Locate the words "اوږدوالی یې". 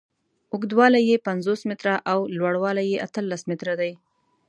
0.53-1.23